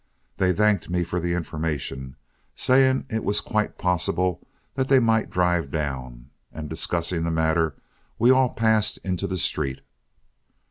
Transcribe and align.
They 0.37 0.51
thanked 0.51 0.89
me 0.89 1.03
for 1.03 1.19
the 1.19 1.33
information, 1.33 2.15
saying 2.55 3.05
it 3.11 3.23
was 3.23 3.39
quite 3.39 3.77
possible 3.77 4.41
that 4.73 4.87
they 4.87 4.97
might 4.97 5.29
drive 5.29 5.69
down, 5.69 6.31
and 6.51 6.67
discussing 6.67 7.23
the 7.23 7.29
matter 7.29 7.75
we 8.17 8.31
all 8.31 8.55
passed 8.55 8.97
into 9.03 9.27
the 9.27 9.37
street. 9.37 9.81